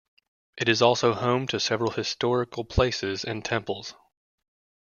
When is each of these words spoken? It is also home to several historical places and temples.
It 0.57 0.67
is 0.67 0.81
also 0.81 1.13
home 1.13 1.45
to 1.49 1.59
several 1.59 1.91
historical 1.91 2.65
places 2.65 3.23
and 3.23 3.45
temples. 3.45 3.93